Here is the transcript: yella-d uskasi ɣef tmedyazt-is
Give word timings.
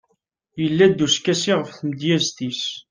yella-d 0.61 0.99
uskasi 1.05 1.53
ɣef 1.55 1.69
tmedyazt-is 1.77 2.63